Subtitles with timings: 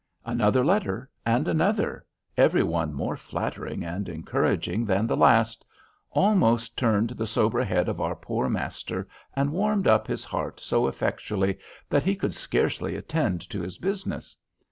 [0.25, 2.03] Another letter and another,
[2.35, 5.63] every one more flattering and encouraging than the last,
[6.09, 10.87] almost turned the sober head of our poor master, and warmed up his heart so
[10.87, 14.35] effectually that he could scarcely attend to his business.